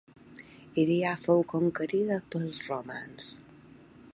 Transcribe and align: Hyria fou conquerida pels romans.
Hyria 0.77 1.11
fou 1.25 1.43
conquerida 1.53 2.17
pels 2.37 2.63
romans. 2.71 3.29